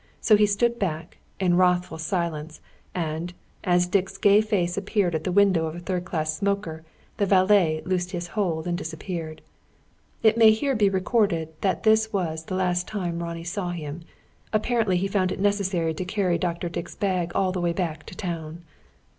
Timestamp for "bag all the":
16.95-17.61